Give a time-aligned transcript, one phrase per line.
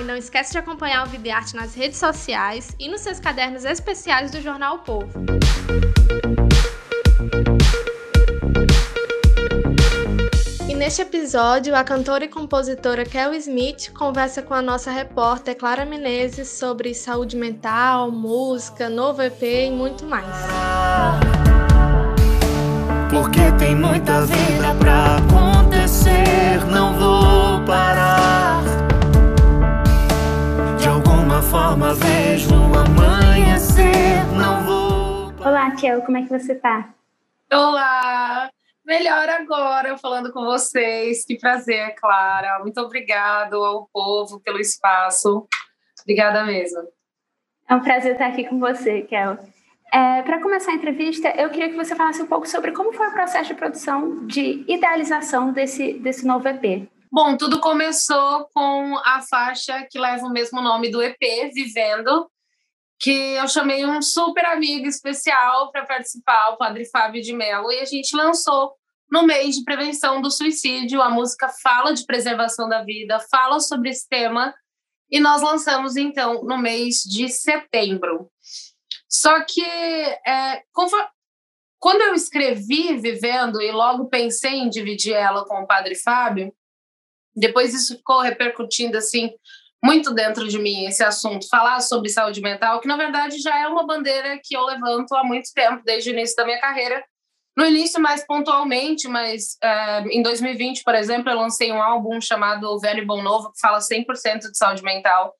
[0.00, 3.20] E não esquece de acompanhar o Vida e Arte nas redes sociais e nos seus
[3.20, 5.10] cadernos especiais do jornal o Povo.
[10.66, 15.84] E neste episódio, a cantora e compositora Kelly Smith conversa com a nossa repórter Clara
[15.84, 20.34] Menezes sobre saúde mental, música, novo EP e muito mais.
[23.10, 28.19] Porque tem muita vida pra acontecer, não vou parar.
[31.42, 35.46] Forma vejo amanhecer, não vou.
[35.46, 36.92] Olá, Kel, como é que você tá?
[37.52, 38.50] Olá,
[38.84, 41.24] melhor agora falando com vocês.
[41.24, 42.58] Que prazer, Clara.
[42.60, 45.46] Muito obrigado ao povo pelo espaço.
[46.02, 46.80] Obrigada mesmo.
[47.68, 49.38] É um prazer estar aqui com você, Kel.
[49.92, 53.08] É, Para começar a entrevista, eu queria que você falasse um pouco sobre como foi
[53.08, 56.88] o processo de produção, de idealização desse, desse novo EP.
[57.12, 61.18] Bom, tudo começou com a faixa que leva o mesmo nome do EP,
[61.52, 62.30] Vivendo,
[63.00, 67.80] que eu chamei um super amigo especial para participar, o Padre Fábio de Mello, e
[67.80, 68.76] a gente lançou
[69.10, 71.02] no mês de prevenção do suicídio.
[71.02, 74.54] A música fala de preservação da vida, fala sobre esse tema,
[75.10, 78.30] e nós lançamos então no mês de setembro.
[79.08, 80.62] Só que é,
[81.80, 86.54] quando eu escrevi Vivendo e logo pensei em dividir ela com o Padre Fábio,
[87.34, 89.30] depois isso ficou repercutindo assim
[89.82, 93.66] muito dentro de mim esse assunto, falar sobre saúde mental, que na verdade já é
[93.66, 97.02] uma bandeira que eu levanto há muito tempo, desde o início da minha carreira.
[97.56, 102.78] No início, mais pontualmente, mas uh, em 2020, por exemplo, eu lancei um álbum chamado
[102.78, 105.34] Velho e Bom Novo, que fala 100% de saúde mental.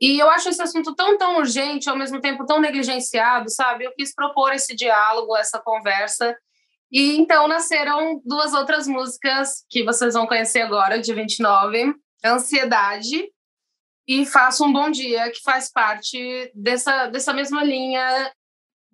[0.00, 3.84] E eu acho esse assunto tão, tão urgente, ao mesmo tempo tão negligenciado, sabe?
[3.84, 6.36] Eu quis propor esse diálogo, essa conversa.
[6.94, 11.92] E então nasceram duas outras músicas que vocês vão conhecer agora, de 29,
[12.24, 13.32] Ansiedade
[14.06, 18.32] e Faça um Bom Dia, que faz parte dessa, dessa mesma linha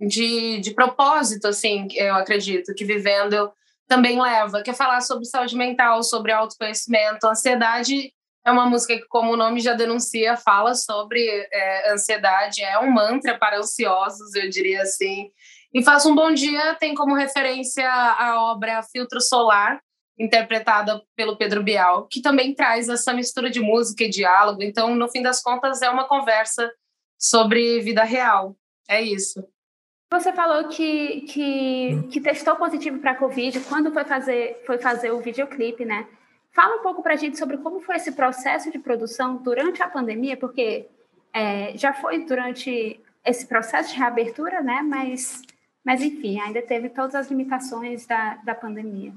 [0.01, 3.53] de, de propósito, assim, eu acredito, que Vivendo
[3.87, 8.15] também leva, que é falar sobre saúde mental, sobre autoconhecimento, ansiedade
[8.47, 11.21] é uma música que, como o nome já denuncia, fala sobre
[11.53, 15.31] é, ansiedade, é um mantra para ansiosos, eu diria assim.
[15.73, 19.81] E Faça um Bom Dia tem como referência a obra Filtro Solar,
[20.19, 24.63] interpretada pelo Pedro Bial, que também traz essa mistura de música e diálogo.
[24.63, 26.71] Então, no fim das contas, é uma conversa
[27.19, 28.57] sobre vida real.
[28.89, 29.43] É isso.
[30.13, 35.13] Você falou que, que, que testou positivo para a Covid quando foi fazer, foi fazer
[35.13, 36.07] o videoclipe, né?
[36.53, 39.89] Fala um pouco para a gente sobre como foi esse processo de produção durante a
[39.89, 40.89] pandemia, porque
[41.33, 44.83] é, já foi durante esse processo de reabertura, né?
[44.83, 45.43] Mas,
[45.85, 49.13] mas enfim, ainda teve todas as limitações da, da pandemia.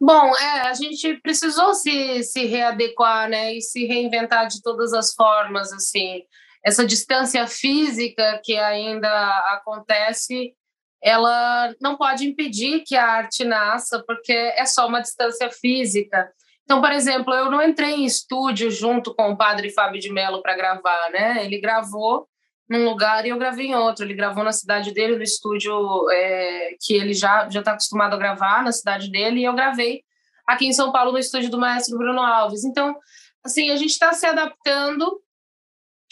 [0.00, 5.12] Bom, é, a gente precisou se, se readequar, né, e se reinventar de todas as
[5.12, 6.22] formas, assim.
[6.64, 9.10] Essa distância física que ainda
[9.52, 10.54] acontece,
[11.02, 16.32] ela não pode impedir que a arte nasça, porque é só uma distância física.
[16.64, 20.40] Então, por exemplo, eu não entrei em estúdio junto com o padre Fábio de Mello
[20.40, 21.44] para gravar, né?
[21.44, 22.26] Ele gravou
[22.70, 24.04] num lugar e eu gravei em outro.
[24.04, 28.18] Ele gravou na cidade dele, no estúdio é, que ele já já está acostumado a
[28.18, 30.04] gravar na cidade dele, e eu gravei
[30.46, 32.64] aqui em São Paulo no estúdio do maestro Bruno Alves.
[32.64, 32.96] Então,
[33.44, 35.20] assim, a gente está se adaptando.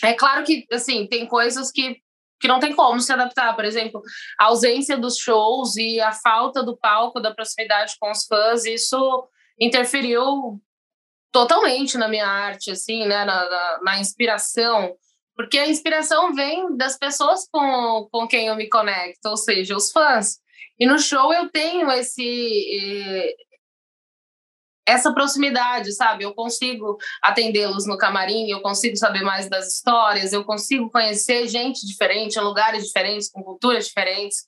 [0.02, 2.02] É claro que, assim, tem coisas que
[2.40, 4.00] que não tem como se adaptar, por exemplo,
[4.38, 9.28] a ausência dos shows e a falta do palco, da proximidade com os fãs, isso
[9.60, 10.62] interferiu
[11.32, 14.94] totalmente na minha arte, assim, né, na, na, na inspiração,
[15.38, 19.92] porque a inspiração vem das pessoas com, com quem eu me conecto, ou seja, os
[19.92, 20.40] fãs.
[20.76, 22.20] E no show eu tenho esse
[22.76, 23.34] eh,
[24.84, 26.24] essa proximidade, sabe?
[26.24, 31.86] Eu consigo atendê-los no camarim, eu consigo saber mais das histórias, eu consigo conhecer gente
[31.86, 34.38] diferente, lugares diferentes, com culturas diferentes.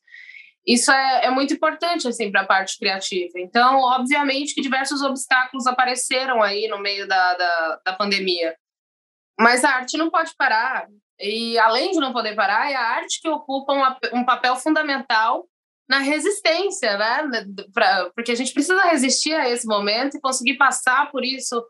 [0.67, 3.35] Isso é, é muito importante, assim, para a parte criativa.
[3.37, 8.57] Então, obviamente que diversos obstáculos apareceram aí no meio da, da, da pandemia.
[9.41, 10.87] Mas a arte não pode parar.
[11.19, 15.47] E além de não poder parar, é a arte que ocupa um, um papel fundamental
[15.89, 17.31] na resistência, né?
[17.73, 21.65] Pra, porque a gente precisa resistir a esse momento e conseguir passar por isso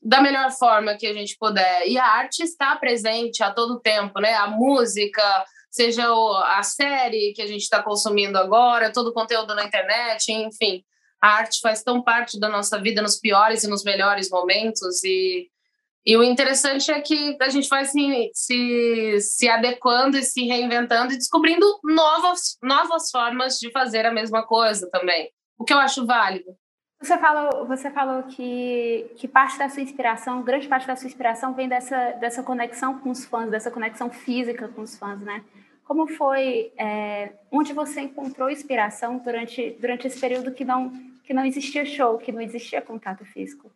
[0.00, 1.88] da melhor forma que a gente puder.
[1.88, 4.34] E a arte está presente a todo tempo, né?
[4.34, 6.06] A música, seja
[6.44, 10.84] a série que a gente está consumindo agora, todo o conteúdo na internet, enfim.
[11.20, 15.50] A arte faz tão parte da nossa vida nos piores e nos melhores momentos e
[16.06, 21.12] e o interessante é que a gente vai se, se, se adequando e se reinventando
[21.12, 26.06] e descobrindo novas, novas formas de fazer a mesma coisa também, o que eu acho
[26.06, 26.54] válido.
[27.00, 31.52] Você falou, você falou que, que parte da sua inspiração, grande parte da sua inspiração
[31.54, 35.44] vem dessa, dessa conexão com os fãs, dessa conexão física com os fãs, né?
[35.84, 40.92] Como foi, é, onde você encontrou inspiração durante, durante esse período que não,
[41.24, 43.70] que não existia show, que não existia contato físico?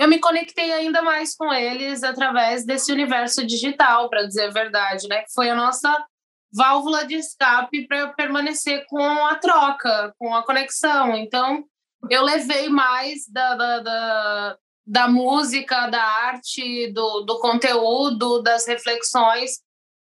[0.00, 5.06] Eu me conectei ainda mais com eles através desse universo digital, para dizer a verdade,
[5.08, 5.22] né?
[5.22, 6.04] Que foi a nossa
[6.52, 11.16] válvula de escape para permanecer com a troca, com a conexão.
[11.16, 11.64] Então,
[12.10, 19.60] eu levei mais da, da, da, da música, da arte, do, do conteúdo, das reflexões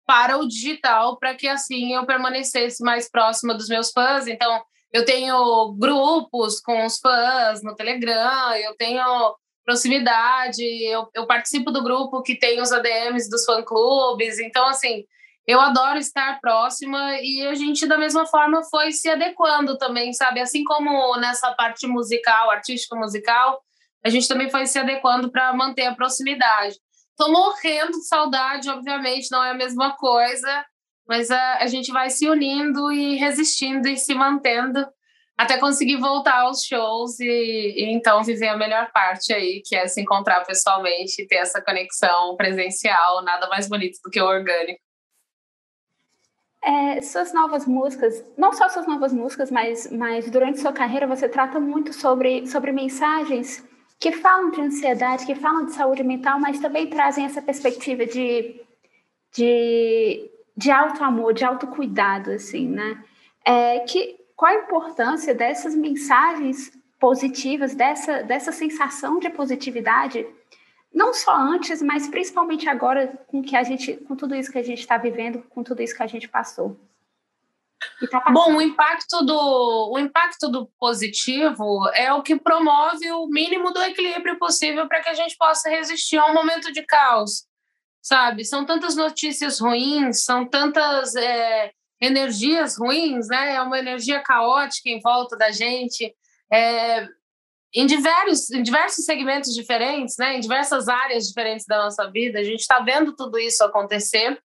[0.05, 4.27] para o digital, para que assim eu permanecesse mais próxima dos meus fãs.
[4.27, 9.35] Então, eu tenho grupos com os fãs no Telegram, eu tenho
[9.65, 15.03] proximidade, eu, eu participo do grupo que tem os ADMs dos fã-clubes, então, assim,
[15.49, 20.39] eu adoro estar próxima e a gente, da mesma forma, foi se adequando também, sabe?
[20.39, 23.59] Assim como nessa parte musical, artística musical,
[24.05, 26.75] a gente também foi se adequando para manter a proximidade.
[27.17, 30.65] Tô morrendo de saudade, obviamente, não é a mesma coisa,
[31.07, 34.87] mas a, a gente vai se unindo e resistindo e se mantendo
[35.39, 39.87] até conseguir voltar aos shows e, e, então viver a melhor parte aí, que é
[39.87, 44.81] se encontrar pessoalmente e ter essa conexão presencial, nada mais bonito do que o orgânico.
[46.61, 51.29] É, suas novas músicas, não só suas novas músicas, mas, mas durante sua carreira você
[51.29, 53.65] trata muito sobre, sobre mensagens
[53.97, 58.59] que falam de ansiedade, que falam de saúde mental, mas também trazem essa perspectiva de,
[59.33, 63.01] de, de auto-amor, de autocuidado, assim, né?
[63.45, 70.25] É, que qual a importância dessas mensagens positivas, dessa, dessa sensação de positividade,
[70.93, 74.63] não só antes, mas principalmente agora com que a gente, com tudo isso que a
[74.63, 76.79] gente está vivendo, com tudo isso que a gente passou.
[78.09, 83.73] Tá Bom, o impacto do o impacto do positivo é o que promove o mínimo
[83.73, 87.45] do equilíbrio possível para que a gente possa resistir a um momento de caos,
[88.01, 88.45] sabe?
[88.45, 93.55] São tantas notícias ruins, são tantas é, energias ruins, né?
[93.55, 96.13] É uma energia caótica em volta da gente,
[96.51, 97.07] é,
[97.73, 100.37] em, diversos, em diversos segmentos diferentes, né?
[100.37, 104.41] Em diversas áreas diferentes da nossa vida, a gente está vendo tudo isso acontecer.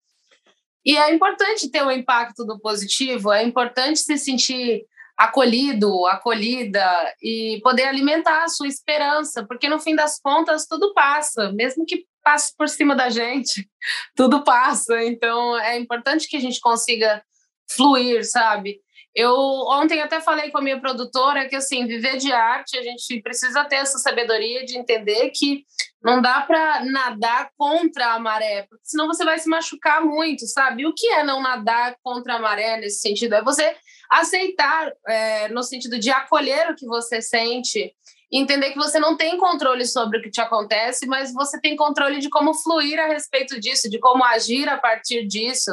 [0.85, 4.85] E é importante ter o um impacto do positivo, é importante se sentir
[5.17, 6.85] acolhido, acolhida
[7.23, 12.05] e poder alimentar a sua esperança, porque no fim das contas tudo passa, mesmo que
[12.23, 13.69] passe por cima da gente,
[14.17, 15.03] tudo passa.
[15.05, 17.23] Então é importante que a gente consiga
[17.70, 18.81] fluir, sabe?
[19.14, 19.32] Eu
[19.69, 23.64] ontem até falei com a minha produtora que assim, viver de arte, a gente precisa
[23.64, 25.64] ter essa sabedoria de entender que
[26.02, 30.82] não dá para nadar contra a maré, porque senão você vai se machucar muito, sabe?
[30.82, 33.37] E o que é não nadar contra a maré nesse sentido?
[33.37, 33.76] É você
[34.11, 37.94] aceitar, é, no sentido de acolher o que você sente,
[38.31, 42.18] entender que você não tem controle sobre o que te acontece, mas você tem controle
[42.18, 45.71] de como fluir a respeito disso, de como agir a partir disso.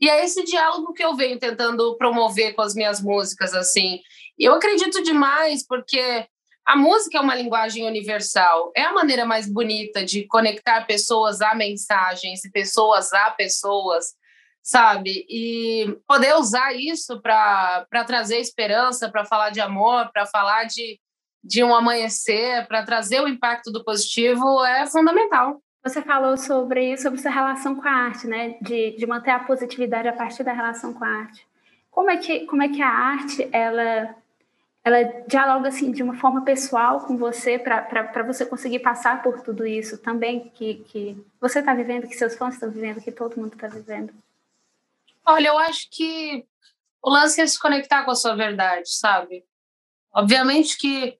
[0.00, 4.00] E é esse diálogo que eu venho tentando promover com as minhas músicas, assim.
[4.38, 6.26] Eu acredito demais, porque
[6.66, 11.54] a música é uma linguagem universal, é a maneira mais bonita de conectar pessoas a
[11.54, 14.14] mensagens e pessoas a pessoas,
[14.62, 15.24] sabe?
[15.30, 21.00] E poder usar isso para trazer esperança, para falar de amor, para falar de,
[21.42, 25.62] de um amanhecer, para trazer o impacto do positivo é fundamental.
[25.86, 28.56] Você falou sobre, sobre sua relação com a arte, né?
[28.60, 31.46] De, de manter a positividade a partir da relação com a arte.
[31.92, 34.16] Como é que, como é que a arte, ela,
[34.82, 39.64] ela dialoga, assim, de uma forma pessoal com você, para você conseguir passar por tudo
[39.64, 43.54] isso também que, que você está vivendo, que seus fãs estão vivendo, que todo mundo
[43.54, 44.12] está vivendo?
[45.24, 46.44] Olha, eu acho que
[47.00, 49.44] o lance é se conectar com a sua verdade, sabe?
[50.12, 51.16] Obviamente que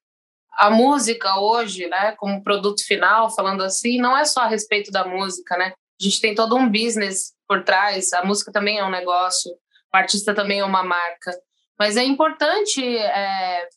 [0.59, 5.05] a música hoje, né, como produto final, falando assim, não é só a respeito da
[5.07, 5.73] música, né?
[6.01, 9.97] A gente tem todo um business por trás, a música também é um negócio, o
[9.97, 11.33] artista também é uma marca.
[11.79, 13.69] Mas é importante é,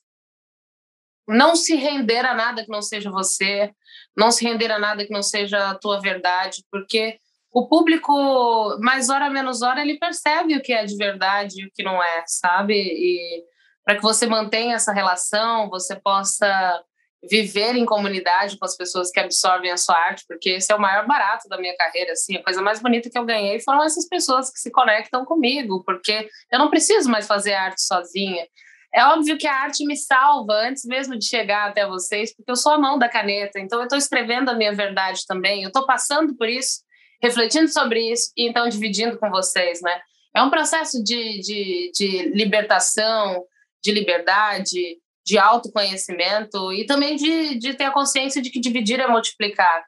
[1.28, 3.72] não se render a nada que não seja você,
[4.18, 7.20] não se render a nada que não seja a tua verdade, porque
[7.52, 11.72] o público, mais hora menos hora, ele percebe o que é de verdade e o
[11.74, 12.76] que não é, sabe?
[12.76, 13.44] E
[13.90, 16.84] para que você mantenha essa relação, você possa
[17.28, 20.80] viver em comunidade com as pessoas que absorvem a sua arte, porque esse é o
[20.80, 24.08] maior barato da minha carreira, assim, a coisa mais bonita que eu ganhei foram essas
[24.08, 28.46] pessoas que se conectam comigo, porque eu não preciso mais fazer arte sozinha.
[28.94, 32.56] É óbvio que a arte me salva antes mesmo de chegar até vocês, porque eu
[32.56, 35.88] sou a mão da caneta, então eu estou escrevendo a minha verdade também, eu estou
[35.88, 36.82] passando por isso,
[37.24, 40.00] refletindo sobre isso e então dividindo com vocês, né?
[40.36, 43.44] É um processo de, de, de libertação,
[43.84, 49.08] de liberdade, de autoconhecimento e também de, de ter a consciência de que dividir é
[49.08, 49.86] multiplicar.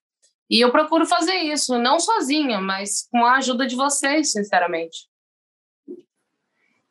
[0.49, 5.09] E eu procuro fazer isso, não sozinha, mas com a ajuda de vocês, sinceramente.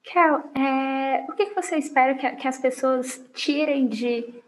[0.03, 4.43] Kel, é, o que, você espera que, que as pessoas tirem de,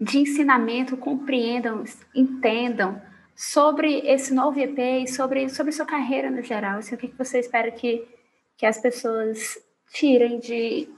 [0.00, 1.84] de ensinamento, compreendam,
[2.14, 3.00] entendam
[3.36, 6.78] sobre esse novo EP e sobre, sobre sua carreira no geral?
[6.78, 8.08] Assim, o que, que você espera que,
[8.56, 9.58] que as pessoas
[9.92, 10.88] tirem de,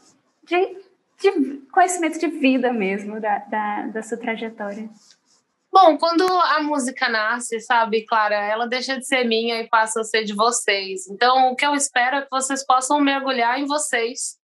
[0.44, 0.86] de,
[1.20, 4.88] de conhecimento de vida mesmo da, da, da sua trajetória?
[5.73, 10.04] Bom, quando a música nasce, sabe, Clara, ela deixa de ser minha e passa a
[10.04, 11.06] ser de vocês.
[11.06, 14.38] Então, o que eu espero é que vocês possam mergulhar em vocês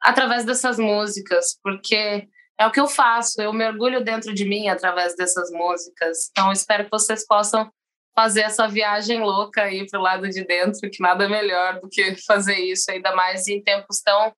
[0.00, 2.28] através dessas músicas, porque
[2.58, 6.28] é o que eu faço, eu mergulho dentro de mim através dessas músicas.
[6.30, 7.72] Então, espero que vocês possam
[8.14, 12.56] fazer essa viagem louca aí pro lado de dentro, que nada melhor do que fazer
[12.56, 14.30] isso, ainda mais em tempos tão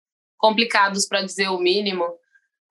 [0.42, 2.04] complicados, para dizer o mínimo.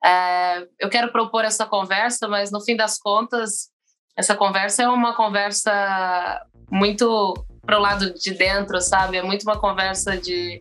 [0.03, 3.69] É, eu quero propor essa conversa, mas no fim das contas,
[4.17, 7.33] essa conversa é uma conversa muito
[7.65, 9.17] pro lado de dentro, sabe?
[9.17, 10.59] É muito uma conversa de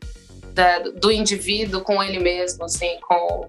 [1.00, 3.48] do indivíduo com ele mesmo, assim, com,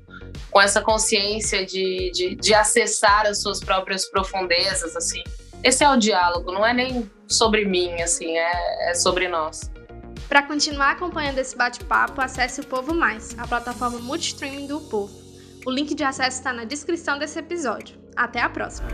[0.49, 5.21] com essa consciência de, de, de acessar as suas próprias profundezas, assim.
[5.61, 9.69] Esse é o diálogo, não é nem sobre mim, assim, é, é sobre nós.
[10.31, 15.11] Para continuar acompanhando esse bate-papo, acesse o Povo Mais, a plataforma multistreaming do Povo.
[15.65, 17.97] O link de acesso está na descrição desse episódio.
[18.15, 18.87] Até a próxima!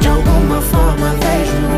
[0.00, 1.68] De alguma forma vejo.